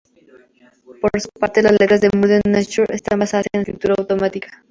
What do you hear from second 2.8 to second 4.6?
están basadas en la escritura automática.